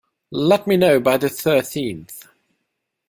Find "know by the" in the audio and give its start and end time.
0.77-1.29